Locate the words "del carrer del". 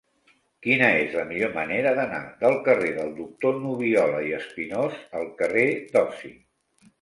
2.39-3.11